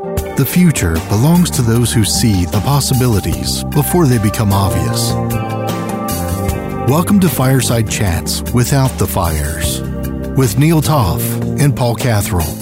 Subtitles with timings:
[0.00, 5.12] The future belongs to those who see the possibilities before they become obvious.
[6.90, 9.82] Welcome to Fireside Chats Without the Fires
[10.38, 11.22] with Neil Toff
[11.60, 12.54] and Paul Catherall.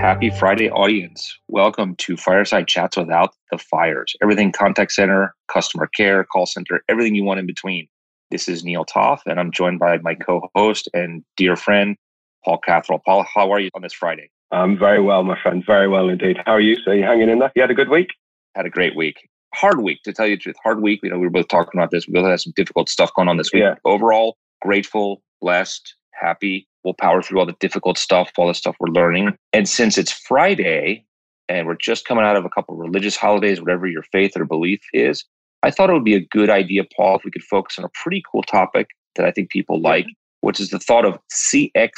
[0.00, 1.38] Happy Friday, audience.
[1.48, 4.16] Welcome to Fireside Chats Without the Fires.
[4.22, 7.86] Everything contact center, customer care, call center, everything you want in between.
[8.30, 11.98] This is Neil Toff, and I'm joined by my co host and dear friend,
[12.46, 13.02] Paul Catherall.
[13.04, 14.30] Paul, how are you on this Friday?
[14.52, 15.62] I'm very well, my friend.
[15.64, 16.38] Very well indeed.
[16.44, 16.76] How are you?
[16.84, 17.52] So you hanging in there?
[17.54, 18.08] You had a good week?
[18.54, 19.16] Had a great week.
[19.54, 20.56] Hard week, to tell you the truth.
[20.62, 21.00] Hard week.
[21.02, 22.06] You know, we were both talking about this.
[22.06, 23.62] We both had some difficult stuff going on this week.
[23.62, 23.74] Yeah.
[23.84, 26.66] Overall, grateful, blessed, happy.
[26.84, 29.36] We'll power through all the difficult stuff, all the stuff we're learning.
[29.52, 31.04] And since it's Friday
[31.48, 34.44] and we're just coming out of a couple of religious holidays, whatever your faith or
[34.44, 35.24] belief is,
[35.62, 37.90] I thought it would be a good idea, Paul, if we could focus on a
[37.90, 39.86] pretty cool topic that I think people mm-hmm.
[39.86, 40.06] like,
[40.40, 41.90] which is the thought of CX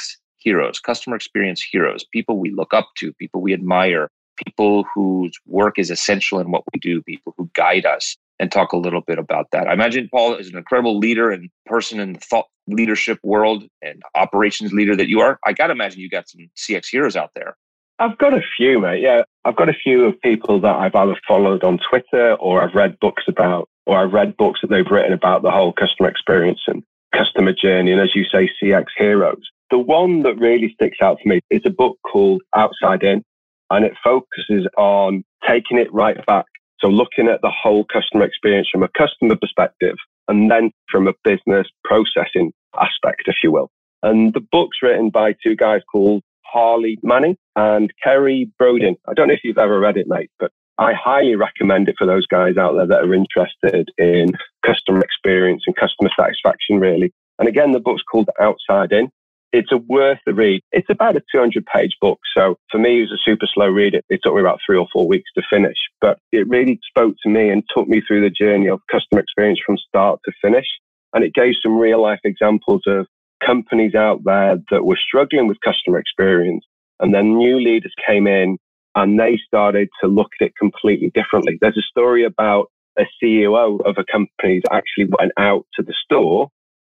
[0.43, 4.09] heroes, customer experience heroes, people we look up to, people we admire,
[4.45, 8.73] people whose work is essential in what we do, people who guide us, and talk
[8.73, 9.67] a little bit about that.
[9.67, 14.01] I imagine Paul is an incredible leader and person in the thought leadership world and
[14.15, 15.39] operations leader that you are.
[15.45, 17.55] I got to imagine you got some CX heroes out there.
[17.99, 19.01] I've got a few, mate.
[19.01, 22.73] Yeah, I've got a few of people that I've either followed on Twitter or I've
[22.73, 26.61] read books about, or I've read books that they've written about the whole customer experience
[26.67, 26.83] and
[27.15, 27.91] customer journey.
[27.91, 29.49] And as you say, CX heroes.
[29.73, 33.23] The one that really sticks out for me is a book called Outside In,
[33.71, 36.45] and it focuses on taking it right back.
[36.79, 39.95] So looking at the whole customer experience from a customer perspective
[40.27, 43.71] and then from a business processing aspect, if you will.
[44.03, 48.97] And the book's written by two guys called Harley Manning and Kerry Bodine.
[49.07, 52.05] I don't know if you've ever read it, mate, but I highly recommend it for
[52.05, 57.11] those guys out there that are interested in customer experience and customer satisfaction, really.
[57.39, 59.09] And again, the book's called Outside In.
[59.53, 60.61] It's a worth the read.
[60.71, 62.19] It's about a 200 page book.
[62.35, 63.93] So for me, it was a super slow read.
[63.93, 67.15] It, it took me about three or four weeks to finish, but it really spoke
[67.21, 70.65] to me and took me through the journey of customer experience from start to finish.
[71.13, 73.05] And it gave some real life examples of
[73.45, 76.65] companies out there that were struggling with customer experience.
[76.99, 78.57] And then new leaders came in
[78.95, 81.59] and they started to look at it completely differently.
[81.61, 85.93] There's a story about a CEO of a company that actually went out to the
[86.03, 86.49] store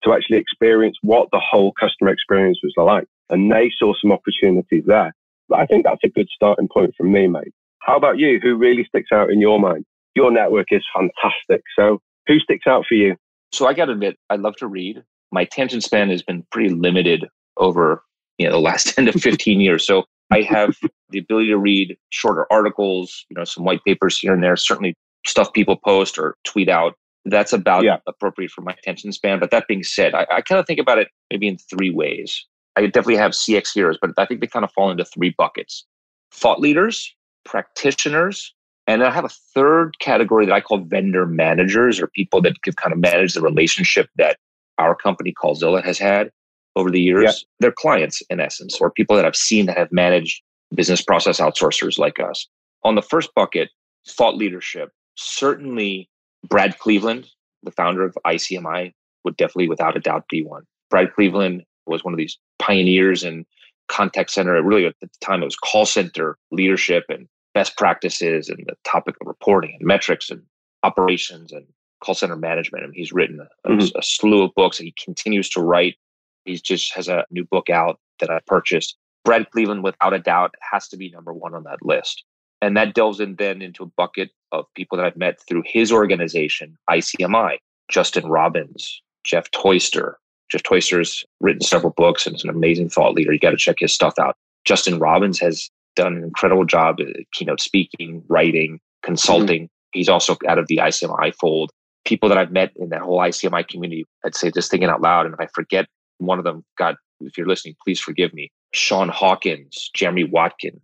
[0.06, 3.08] to actually experience what the whole customer experience was like.
[3.30, 5.14] And they saw some opportunities there.
[5.50, 7.54] But I think that's a good starting point from me, mate.
[7.80, 8.40] How about you?
[8.42, 9.86] Who really sticks out in your mind?
[10.16, 11.62] Your network is fantastic.
[11.76, 13.16] So who sticks out for you?
[13.52, 15.04] So I got to admit, I love to read.
[15.32, 17.26] My attention span has been pretty limited
[17.58, 18.02] over
[18.38, 19.86] you know the last 10 to 15 years.
[19.86, 20.76] So I have
[21.10, 24.96] the ability to read shorter articles, you know, some white papers here and there, certainly
[25.26, 26.96] stuff people post or tweet out.
[27.26, 27.98] That's about Yeah.
[28.08, 29.40] appropriate for my attention span.
[29.40, 32.46] But that being said, I, I kind of think about it maybe in three ways.
[32.76, 35.86] I definitely have CX heroes, but I think they kind of fall into three buckets
[36.32, 37.16] thought leaders,
[37.46, 38.54] practitioners,
[38.88, 42.74] and I have a third category that I call vendor managers or people that can
[42.74, 44.38] kind of manage the relationship that
[44.78, 46.30] our company Callzilla has had
[46.76, 47.24] over the years.
[47.24, 47.32] Yeah.
[47.62, 50.42] They're clients in essence, or people that I've seen that have managed
[50.74, 52.48] business process outsourcers like us.
[52.84, 53.70] On the first bucket,
[54.08, 56.10] thought leadership, certainly
[56.48, 57.28] Brad Cleveland,
[57.64, 60.64] the founder of ICMI, would definitely without a doubt be one.
[60.90, 63.46] Brad Cleveland was one of these pioneers in
[63.88, 64.62] contact center.
[64.62, 69.16] Really, at the time, it was call center leadership and best practices and the topic
[69.22, 70.42] of reporting and metrics and
[70.84, 71.66] operations and
[72.04, 72.84] call center management.
[72.84, 73.92] And he's written a, Mhm.
[73.96, 75.96] a slew of books and he continues to write.
[76.44, 78.98] He just has a new book out that I purchased.
[79.24, 82.24] Brad Cleveland, without a doubt, has to be number one on that list.
[82.66, 85.92] And that delves in then into a bucket of people that I've met through his
[85.92, 87.58] organization, ICMI,
[87.90, 90.18] Justin Robbins, Jeff Toister.
[90.50, 93.32] Jeff Toister's written several books and is an amazing thought leader.
[93.32, 94.36] You got to check his stuff out.
[94.64, 99.06] Justin Robbins has done an incredible job at keynote speaking, writing, mm-hmm.
[99.06, 99.70] consulting.
[99.92, 101.70] He's also out of the ICMI fold.
[102.04, 105.28] People that I've met in that whole ICMI community, I'd say just thinking out loud.
[105.28, 105.86] And if I forget
[106.18, 108.52] one of them, God, if you're listening, please forgive me.
[108.74, 110.82] Sean Hawkins, Jeremy Watkin,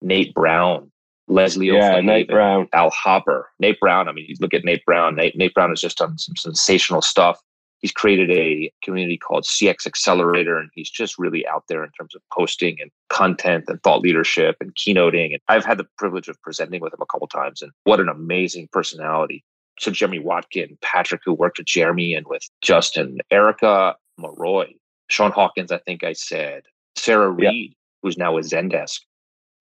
[0.00, 0.91] Nate Brown,
[1.32, 2.68] Leslie Yeah, O'Flynn, Nate Brown.
[2.72, 4.08] Al Hopper, Nate Brown.
[4.08, 5.16] I mean, you look at Nate Brown.
[5.16, 7.40] Nate, Nate Brown has just done some sensational stuff.
[7.80, 12.14] He's created a community called CX Accelerator, and he's just really out there in terms
[12.14, 15.32] of posting and content and thought leadership and keynoting.
[15.32, 18.08] And I've had the privilege of presenting with him a couple times, and what an
[18.08, 19.42] amazing personality.
[19.80, 24.68] So Jeremy Watkin, Patrick, who worked with Jeremy and with Justin, Erica Maroy,
[25.08, 26.62] Sean Hawkins, I think I said,
[26.94, 27.30] Sarah.
[27.30, 29.00] Reed, who's now with Zendesk.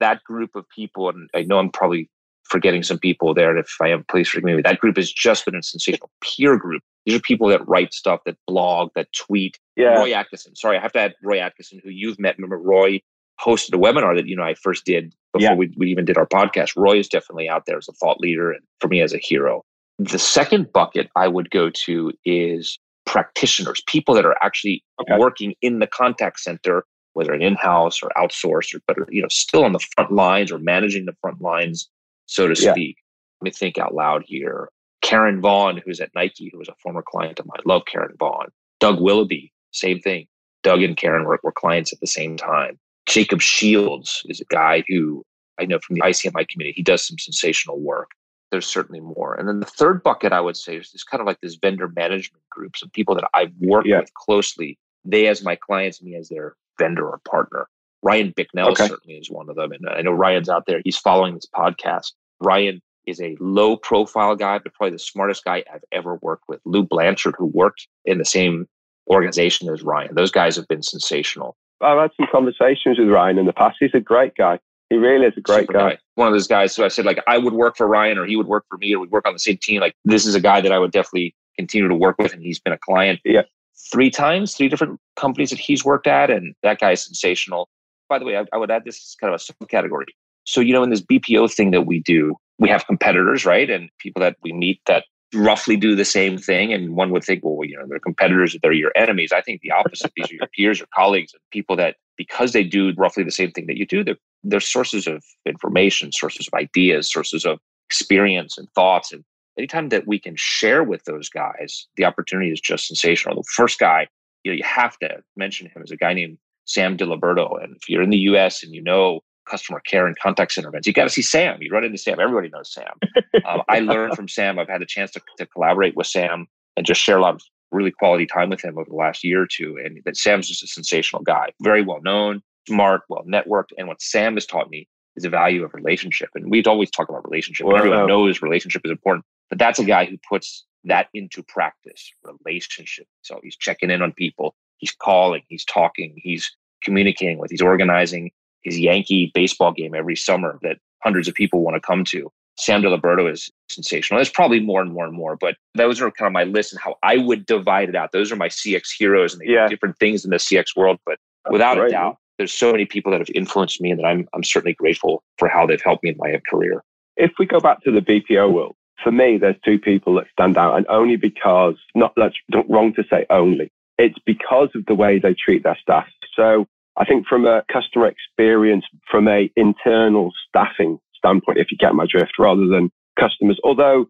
[0.02, 2.10] That group of people, and I know I'm probably
[2.52, 3.50] forgetting some people there.
[3.50, 4.62] And if I am, please forgive me.
[4.62, 6.84] That group has just been a sensational peer group.
[7.06, 9.58] These are people that write stuff, that blog, that tweet.
[9.78, 9.98] Yeah.
[9.98, 10.56] Roy Atkinson.
[10.56, 12.36] Sorry, I have to add Roy Atkinson, who you've met.
[12.38, 13.00] Remember, Roy
[13.40, 15.56] hosted a webinar that you know I first did before yeah.
[15.56, 16.74] we, we even did our podcast.
[16.76, 19.64] Roy is definitely out there as a thought leader and for me as a hero.
[19.98, 25.18] The second bucket I would go to is practitioners, people that are actually okay.
[25.18, 29.64] working in the contact center, whether in in-house or outsourced, or but you know still
[29.64, 31.90] on the front lines or managing the front lines,
[32.26, 32.72] so to yeah.
[32.72, 32.98] speak.
[33.42, 34.70] Let me think out loud here.
[35.02, 37.62] Karen Vaughn, who's at Nike, who was a former client of mine.
[37.66, 38.48] Love Karen Vaughn.
[38.80, 40.28] Doug Willoughby, same thing.
[40.64, 42.78] Doug and Karen were, were clients at the same time.
[43.08, 45.26] Jacob Shields is a guy who
[45.60, 46.74] I know from the ICMI community.
[46.76, 48.12] He does some sensational work.
[48.52, 49.36] There's certainly more.
[49.36, 51.88] And then the third bucket I would say is this kind of like this vendor
[51.88, 54.00] management group, some people that I've worked yeah.
[54.00, 54.78] with closely.
[55.06, 57.68] They as my clients, me as their vendor or partner.
[58.04, 58.88] Ryan Bicknell okay.
[58.88, 59.72] certainly is one of them.
[59.72, 60.82] And I know Ryan's out there.
[60.84, 62.14] He's following this podcast.
[62.40, 66.60] Ryan is a low profile guy, but probably the smartest guy I've ever worked with.
[66.66, 68.68] Lou Blanchard, who worked in the same
[69.10, 70.16] organization as Ryan.
[70.16, 71.56] Those guys have been sensational.
[71.82, 73.78] I've had some conversations with Ryan in the past.
[73.80, 74.60] He's a great guy.
[74.90, 75.92] He really is a great guy.
[75.92, 75.98] guy.
[76.16, 78.36] One of those guys who I said, like, I would work for Ryan or he
[78.36, 79.80] would work for me or we'd work on the same team.
[79.80, 82.34] Like, this is a guy that I would definitely continue to work with.
[82.34, 83.44] And he's been a client yeah.
[83.92, 86.30] Three times, three different companies that he's worked at.
[86.30, 87.70] And that guy is sensational.
[88.10, 90.06] By the way, I, I would add this as kind of a subcategory.
[90.44, 93.70] So, you know, in this BPO thing that we do, we have competitors, right?
[93.70, 96.74] And people that we meet that roughly do the same thing.
[96.74, 99.32] And one would think, well, you know, they're competitors, they're your enemies.
[99.32, 100.12] I think the opposite.
[100.16, 103.52] These are your peers, your colleagues, and people that, because they do roughly the same
[103.52, 108.58] thing that you do, they're, they're sources of information, sources of ideas, sources of experience
[108.58, 109.12] and thoughts.
[109.12, 109.24] And
[109.62, 113.36] anytime that we can share with those guys, the opportunity is just sensational.
[113.36, 114.08] The first guy,
[114.44, 117.64] you know, you have to mention him is a guy named Sam DiLiberto.
[117.64, 120.88] And if you're in the US and you know customer care and contact center events.
[120.88, 121.58] You got to see Sam.
[121.62, 122.20] You run into Sam.
[122.20, 122.94] Everybody knows Sam.
[123.46, 124.60] um, I learned from Sam.
[124.60, 126.48] I've had a chance to, to collaborate with Sam
[126.78, 127.42] and just share a lot of
[127.72, 129.78] really quality time with him over the last year or two.
[129.84, 133.70] And that Sam's just a sensational guy, very well known, smart, well networked.
[133.78, 136.30] And what Sam has taught me is the value of relationship.
[136.36, 137.66] And we'd always talk about relationship.
[137.66, 142.12] Well, Everyone knows relationship is important, but that's a guy who puts that into practice.
[142.24, 143.06] Relationship.
[143.22, 144.56] So he's checking in on people.
[144.78, 145.44] He's calling.
[145.48, 146.14] He's talking.
[146.16, 146.50] He's
[146.82, 147.52] communicating with.
[147.52, 148.32] He's organizing
[148.64, 152.32] his Yankee baseball game every summer that hundreds of people want to come to.
[152.58, 154.18] Sam DiLiberto is sensational.
[154.18, 156.82] There's probably more and more and more, but those are kind of my list and
[156.82, 158.12] how I would divide it out.
[158.12, 159.66] Those are my CX heroes and they yeah.
[159.66, 161.00] do different things in the CX world.
[161.06, 164.06] But That's without a doubt, there's so many people that have influenced me and that
[164.06, 166.84] I'm, I'm certainly grateful for how they've helped me in my career.
[167.18, 170.58] If we go back to the BPO world, for me, there's two people that stand
[170.58, 172.36] out, and only because, not that's
[172.70, 176.08] wrong to say only, it's because of the way they treat their staff.
[176.36, 176.66] So
[176.98, 182.06] I think from a customer experience, from a internal staffing standpoint, if you get my
[182.10, 182.90] drift, rather than
[183.20, 184.08] customers, although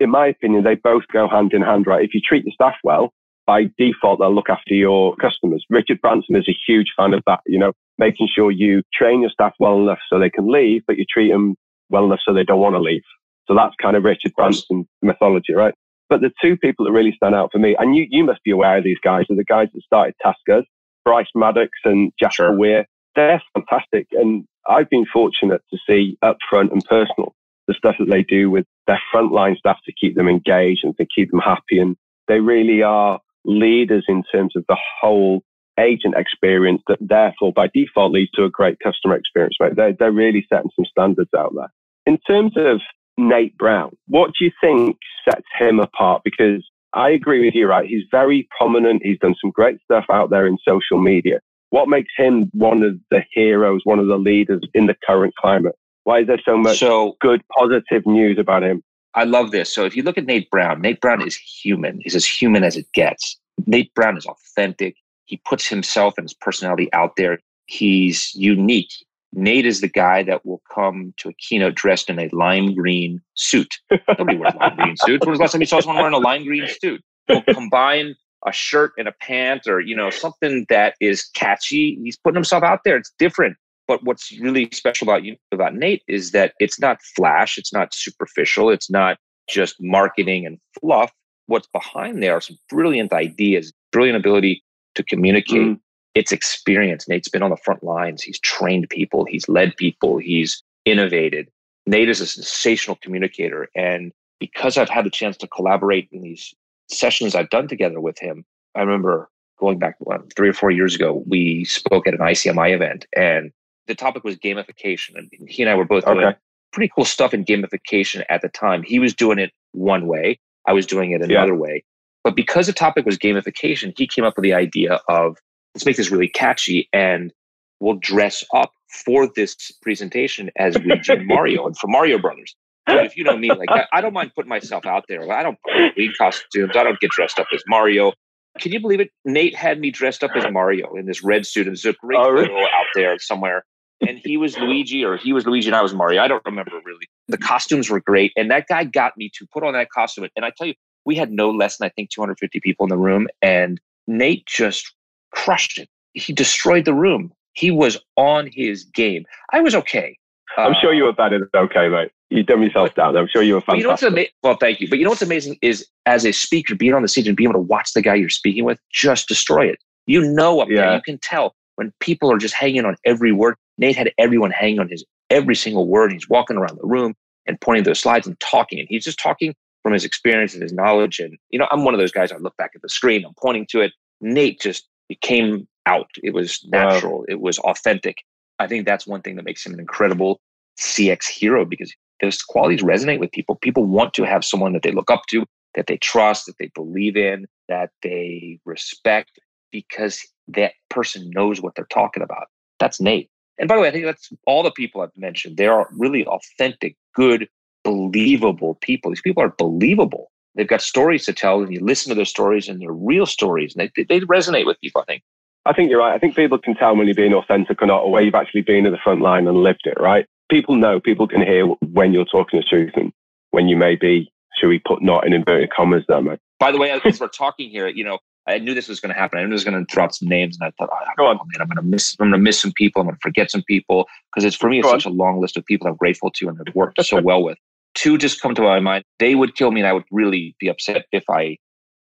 [0.00, 2.04] in my opinion, they both go hand in hand, right?
[2.04, 3.12] If you treat your staff well,
[3.46, 5.64] by default, they'll look after your customers.
[5.70, 9.30] Richard Branson is a huge fan of that, you know, making sure you train your
[9.30, 11.56] staff well enough so they can leave, but you treat them
[11.88, 13.02] well enough so they don't want to leave.
[13.48, 15.74] So that's kind of Richard Branson mythology, right?
[16.08, 18.50] But the two people that really stand out for me, and you, you must be
[18.50, 20.64] aware of these guys, are the guys that started TaskUs.
[21.04, 22.56] Bryce Maddock and Jaspar sure.
[22.56, 22.86] Weir,
[23.16, 24.06] they're fantastic.
[24.12, 27.34] And I've been fortunate to see upfront and personal
[27.66, 31.06] the stuff that they do with their frontline staff to keep them engaged and to
[31.14, 31.78] keep them happy.
[31.78, 31.96] And
[32.26, 35.42] they really are leaders in terms of the whole
[35.78, 39.76] agent experience that therefore by default leads to a great customer experience, right?
[39.76, 41.72] They're, they're really setting some standards out there.
[42.06, 42.80] In terms of
[43.18, 44.96] Nate Brown, what do you think
[45.28, 46.22] sets him apart?
[46.24, 47.88] Because I agree with you, right?
[47.88, 49.02] He's very prominent.
[49.04, 51.40] He's done some great stuff out there in social media.
[51.70, 55.74] What makes him one of the heroes, one of the leaders in the current climate?
[56.04, 58.82] Why is there so much so, good, positive news about him?
[59.14, 59.72] I love this.
[59.72, 62.00] So if you look at Nate Brown, Nate Brown is human.
[62.02, 63.38] He's as human as it gets.
[63.66, 64.96] Nate Brown is authentic.
[65.26, 67.40] He puts himself and his personality out there.
[67.66, 68.92] He's unique.
[69.32, 73.20] Nate is the guy that will come to a keynote dressed in a lime green
[73.34, 73.74] suit.
[73.90, 75.24] Nobody wears lime green suits.
[75.24, 77.02] When was the last time you saw someone wearing a lime green suit?
[77.26, 78.14] He'll combine
[78.46, 81.98] a shirt and a pant or, you know, something that is catchy.
[82.02, 82.96] He's putting himself out there.
[82.96, 83.56] It's different.
[83.86, 87.94] But what's really special about you about Nate is that it's not flash, it's not
[87.94, 89.16] superficial, it's not
[89.48, 91.10] just marketing and fluff.
[91.46, 94.62] What's behind there are some brilliant ideas, brilliant ability
[94.94, 95.62] to communicate.
[95.62, 95.80] Mm
[96.18, 97.06] it's experience.
[97.06, 98.24] Nate's been on the front lines.
[98.24, 99.24] He's trained people.
[99.24, 100.18] He's led people.
[100.18, 101.48] He's innovated.
[101.86, 103.68] Nate is a sensational communicator.
[103.76, 104.10] And
[104.40, 106.52] because I've had the chance to collaborate in these
[106.90, 108.44] sessions I've done together with him,
[108.74, 109.94] I remember going back
[110.36, 113.52] three or four years ago, we spoke at an ICMI event and
[113.86, 115.14] the topic was gamification.
[115.14, 116.18] And he and I were both okay.
[116.18, 116.34] doing
[116.72, 118.82] pretty cool stuff in gamification at the time.
[118.82, 121.60] He was doing it one way, I was doing it another yeah.
[121.60, 121.84] way.
[122.24, 125.38] But because the topic was gamification, he came up with the idea of
[125.78, 127.32] let's make this really catchy and
[127.78, 128.72] we'll dress up
[129.04, 132.56] for this presentation as Luigi and Mario and for Mario Brothers.
[132.84, 135.30] But if you know me, like I, I don't mind putting myself out there.
[135.30, 135.58] I don't
[135.96, 136.72] lead costumes.
[136.74, 138.12] I don't get dressed up as Mario.
[138.58, 139.10] Can you believe it?
[139.24, 141.68] Nate had me dressed up as Mario in this red suit.
[141.68, 142.50] And there's a great oh, really?
[142.50, 143.64] out there somewhere.
[144.04, 146.22] And he was Luigi, or he was Luigi, and I was Mario.
[146.22, 147.06] I don't remember really.
[147.28, 150.28] The costumes were great, and that guy got me to put on that costume.
[150.34, 152.96] And I tell you, we had no less than I think 250 people in the
[152.96, 154.92] room, and Nate just
[155.32, 155.88] crushed it.
[156.14, 157.32] He destroyed the room.
[157.52, 159.24] He was on his game.
[159.52, 160.16] I was okay.
[160.56, 162.10] I'm sure you uh, were better than okay, mate.
[162.30, 163.16] You dumb yourself down.
[163.16, 163.78] I'm sure you were fantastic.
[163.78, 164.88] You know what's ama- well, thank you.
[164.88, 167.48] But you know what's amazing is as a speaker, being on the stage and being
[167.50, 169.78] able to watch the guy you're speaking with just destroy it.
[170.06, 170.76] You know up yeah.
[170.76, 173.56] there, you can tell when people are just hanging on every word.
[173.78, 176.12] Nate had everyone hanging on his every single word.
[176.12, 177.14] He's walking around the room
[177.46, 178.78] and pointing those slides and talking.
[178.78, 181.18] And he's just talking from his experience and his knowledge.
[181.18, 183.34] And, you know, I'm one of those guys, I look back at the screen, I'm
[183.40, 183.92] pointing to it.
[184.20, 186.10] Nate just came out.
[186.22, 187.18] It was natural.
[187.18, 187.24] Wow.
[187.28, 188.18] It was authentic.
[188.58, 190.40] I think that's one thing that makes him an incredible
[190.78, 193.56] CX hero because those qualities resonate with people.
[193.56, 196.70] People want to have someone that they look up to, that they trust, that they
[196.74, 199.38] believe in, that they respect
[199.70, 202.46] because that person knows what they're talking about.
[202.80, 203.30] That's Nate.
[203.58, 205.56] And by the way, I think that's all the people I've mentioned.
[205.56, 207.48] They are really authentic, good,
[207.84, 209.10] believable people.
[209.10, 210.30] These people are believable.
[210.58, 213.76] They've got stories to tell, and you listen to their stories, and they're real stories,
[213.76, 215.22] and they, they resonate with people, I think.
[215.64, 216.12] I think you're right.
[216.12, 218.62] I think people can tell when you're being authentic or not, or where you've actually
[218.62, 220.26] been at the front line and lived it, right?
[220.50, 223.12] People know, people can hear when you're talking the truth and
[223.52, 226.40] when you may be, should we put not in inverted commas there, mate?
[226.58, 229.20] By the way, as we're talking here, you know, I knew this was going to
[229.20, 229.38] happen.
[229.38, 231.26] I knew I was going to throw drop some names, and I thought, oh, Go
[231.26, 231.36] on.
[231.40, 233.00] Oh, man, I'm going to miss, I'm going to miss some people.
[233.02, 235.12] I'm going to forget some people because it's for me, it's Go such on.
[235.12, 237.58] a long list of people I'm grateful to and have worked so well with.
[237.98, 239.02] Two just come to my mind.
[239.18, 241.56] They would kill me, and I would really be upset if I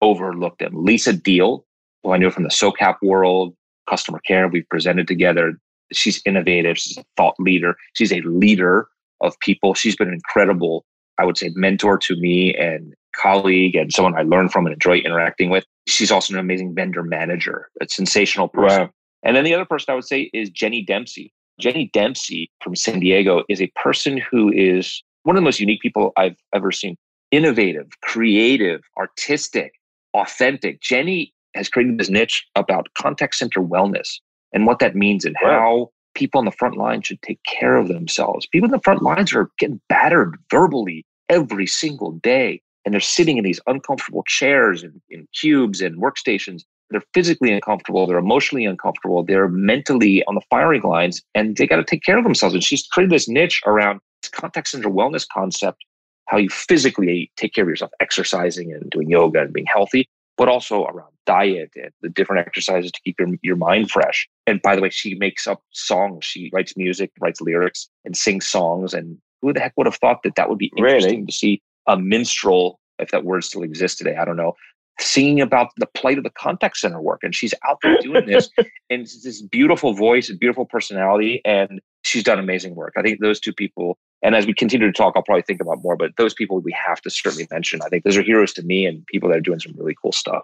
[0.04, 0.86] overlooked them.
[0.86, 1.66] Lisa Deal,
[2.04, 3.56] who I knew from the SOCAP world,
[3.90, 4.48] customer care.
[4.48, 5.54] We've presented together.
[5.92, 6.78] She's innovative.
[6.78, 7.76] She's a thought leader.
[7.94, 8.88] She's a leader
[9.22, 9.74] of people.
[9.74, 10.86] She's been an incredible,
[11.18, 14.98] I would say, mentor to me and colleague and someone I learn from and enjoy
[14.98, 15.66] interacting with.
[15.88, 18.82] She's also an amazing vendor manager, a sensational person.
[18.82, 18.90] Wow.
[19.24, 21.34] And then the other person I would say is Jenny Dempsey.
[21.60, 25.80] Jenny Dempsey from San Diego is a person who is one of the most unique
[25.80, 26.98] people I've ever seen.
[27.30, 29.74] Innovative, creative, artistic,
[30.16, 30.82] authentic.
[30.82, 34.10] Jenny has created this niche about contact center wellness
[34.54, 37.90] and what that means and how people on the front line should take care of
[37.90, 38.48] themselves.
[38.48, 42.60] People in the front lines are getting battered verbally every single day.
[42.84, 46.64] And they're sitting in these uncomfortable chairs and in cubes and workstations.
[46.90, 48.08] They're physically uncomfortable.
[48.08, 49.24] They're emotionally uncomfortable.
[49.24, 52.56] They're mentally on the firing lines and they got to take care of themselves.
[52.56, 54.00] And she's created this niche around
[54.32, 55.84] contact center wellness concept,
[56.26, 60.08] how you physically take care of yourself, exercising and doing yoga and being healthy,
[60.38, 64.28] but also around diet and the different exercises to keep your, your mind fresh.
[64.48, 66.26] And by the way, she makes up songs.
[66.26, 68.94] She writes music, writes lyrics, and sings songs.
[68.94, 71.26] And who the heck would have thought that that would be interesting really?
[71.26, 74.16] to see a minstrel, if that word still exists today?
[74.16, 74.54] I don't know.
[75.00, 77.22] Singing about the plight of the contact center work.
[77.24, 78.50] And she's out there doing this.
[78.58, 81.42] and it's this beautiful voice, and beautiful personality.
[81.46, 82.94] And she's done amazing work.
[82.98, 85.82] I think those two people and as we continue to talk, I'll probably think about
[85.82, 87.80] more, but those people we have to certainly mention.
[87.84, 90.12] I think those are heroes to me and people that are doing some really cool
[90.12, 90.44] stuff.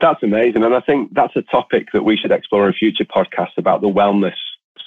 [0.00, 0.64] That's amazing.
[0.64, 3.88] And I think that's a topic that we should explore in future podcasts about the
[3.88, 4.36] wellness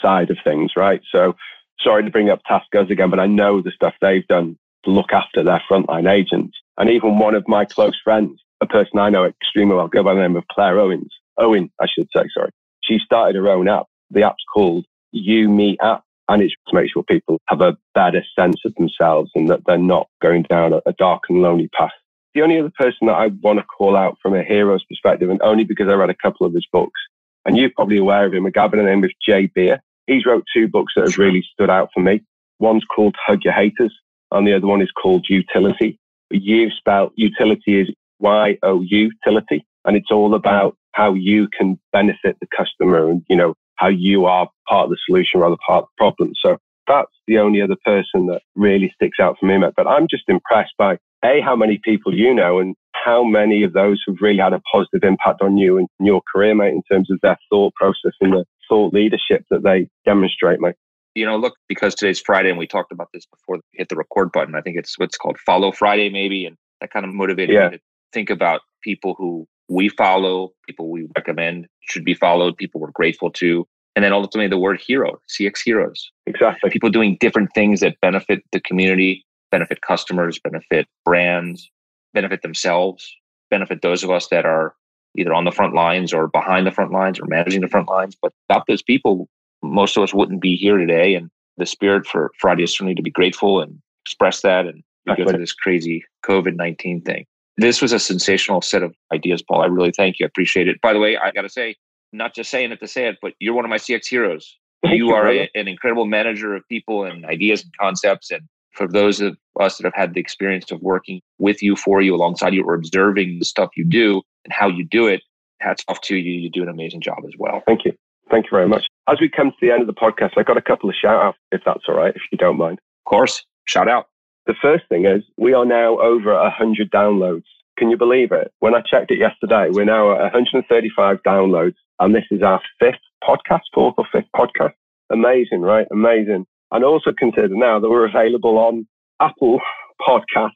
[0.01, 1.01] side of things, right?
[1.12, 1.36] So
[1.79, 5.13] sorry to bring up TaskUs again, but I know the stuff they've done to look
[5.13, 6.58] after their frontline agents.
[6.77, 10.15] And even one of my close friends, a person I know extremely well, go by
[10.15, 12.51] the name of Claire Owens, Owen, I should say, sorry.
[12.84, 13.86] She started her own app.
[14.12, 18.24] The app's called You Me App and it's to make sure people have a better
[18.38, 21.91] sense of themselves and that they're not going down a, dark and lonely path.
[22.34, 25.41] The only other person that I want to call out from a hero's perspective, and
[25.41, 27.00] only because I read a couple of his books,
[27.46, 29.82] and you're probably aware of him, a guy by the name of Jay Baer.
[30.08, 32.24] He's wrote two books that have really stood out for me.
[32.60, 33.93] One's called Hug Your Haters,
[34.32, 35.98] and the other one is called Youtility.
[36.32, 37.89] You spell utility is
[38.24, 43.22] Y O U utility, and it's all about how you can benefit the customer and
[43.30, 46.34] you know how you are part of the solution rather part of the problem.
[46.44, 49.74] So that's the only other person that really sticks out for me, mate.
[49.75, 53.74] But I'm just impressed by A, how many people you know and how many of
[53.74, 57.10] those have really had a positive impact on you and your career, mate, in terms
[57.12, 60.75] of their thought process and the thought leadership that they demonstrate, mate.
[61.15, 63.96] You know, look, because today's Friday and we talked about this before we hit the
[63.96, 64.56] record button.
[64.56, 66.46] I think it's what's called Follow Friday, maybe.
[66.46, 67.70] And that kind of motivated yeah.
[67.70, 72.79] me to think about people who we follow, people we recommend should be followed, people
[72.79, 73.67] we're grateful to.
[73.96, 76.12] And then ultimately the word hero, CX heroes.
[76.25, 76.70] Exactly.
[76.70, 81.70] People doing different things that benefit the community, benefit customers, benefit brands,
[82.13, 83.08] benefit themselves,
[83.51, 84.74] benefit those of us that are
[85.17, 88.17] either on the front lines or behind the front lines or managing the front lines.
[88.20, 89.29] But without those people,
[89.62, 91.13] most of us wouldn't be here today.
[91.13, 95.29] And the spirit for Friday is certainly to be grateful and express that and go
[95.29, 97.25] through this crazy COVID 19 thing.
[97.57, 99.62] This was a sensational set of ideas, Paul.
[99.62, 100.25] I really thank you.
[100.25, 100.81] I appreciate it.
[100.81, 101.75] By the way, I got to say,
[102.12, 104.57] not just saying it to say it, but you're one of my CX heroes.
[104.81, 108.31] Thank you you, are a, an incredible manager of people and ideas and concepts.
[108.31, 108.41] And
[108.74, 112.15] for those of us that have had the experience of working with you, for you,
[112.15, 115.22] alongside you, or observing the stuff you do and how you do it,
[115.60, 116.39] hats off to you.
[116.39, 117.63] You do an amazing job as well.
[117.65, 117.93] Thank you.
[118.29, 118.88] Thank you very much.
[119.07, 121.24] As we come to the end of the podcast, I've got a couple of shout
[121.24, 122.79] outs, if that's all right, if you don't mind.
[123.05, 124.07] Of course, shout out.
[124.45, 127.45] The first thing is we are now over 100 downloads.
[127.77, 128.51] Can you believe it?
[128.59, 133.00] When I checked it yesterday, we're now at 135 downloads, and this is our fifth
[133.23, 134.73] podcast, fourth or fifth podcast.
[135.12, 135.88] Amazing, right?
[135.91, 136.45] Amazing.
[136.71, 138.88] And also consider now that we're available on
[139.21, 139.59] Apple
[140.01, 140.51] Podcasts,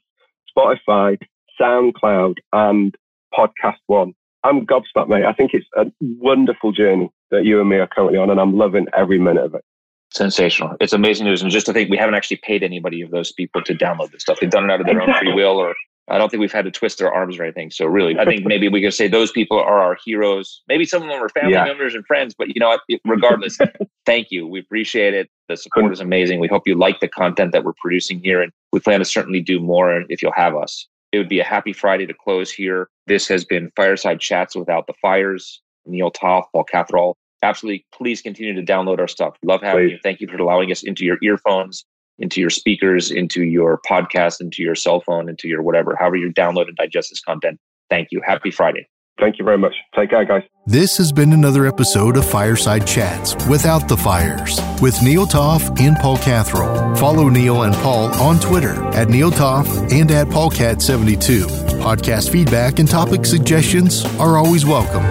[0.56, 1.18] Spotify,
[1.60, 2.94] SoundCloud, and
[3.32, 4.14] Podcast One.
[4.44, 5.24] I'm gobsmacked, mate.
[5.24, 8.56] I think it's a wonderful journey that you and me are currently on, and I'm
[8.56, 9.64] loving every minute of it.
[10.10, 10.74] Sensational.
[10.80, 11.42] It's amazing news.
[11.42, 14.22] And just to think, we haven't actually paid anybody of those people to download this
[14.22, 14.38] stuff.
[14.40, 15.74] They've done it out of their own free will, or
[16.08, 17.70] I don't think we've had to twist their arms or anything.
[17.70, 20.62] So, really, I think maybe we can say those people are our heroes.
[20.66, 21.64] Maybe some of them are family Yeah.
[21.64, 22.80] members and friends, but you know what?
[23.04, 23.58] Regardless,
[24.06, 24.46] thank you.
[24.46, 25.28] We appreciate it.
[25.48, 26.40] The support is amazing.
[26.40, 29.42] We hope you like the content that we're producing here, and we plan to certainly
[29.42, 30.86] do more if you'll have us.
[31.12, 32.88] It would be a happy Friday to close here.
[33.06, 35.60] This has been Fireside Chats Without the Fires.
[35.86, 37.16] Neil Toff, Paul Catherall.
[37.42, 37.86] Absolutely.
[37.92, 39.36] Please continue to download our stuff.
[39.42, 39.92] Love having Please.
[39.92, 39.98] you.
[40.02, 41.84] Thank you for allowing us into your earphones,
[42.18, 46.32] into your speakers, into your podcast, into your cell phone, into your whatever, however you
[46.32, 47.58] download and digest this content.
[47.90, 48.20] Thank you.
[48.24, 48.88] Happy Friday.
[49.18, 49.74] Thank you very much.
[49.96, 50.44] Take care, guys.
[50.66, 55.96] This has been another episode of Fireside Chats Without the Fires with Neil Toff and
[55.96, 56.94] Paul Catherall.
[56.96, 61.80] Follow Neil and Paul on Twitter at Neil Toff and at PaulCat72.
[61.80, 65.02] Podcast feedback and topic suggestions are always welcome.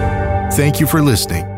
[0.52, 1.57] Thank you for listening.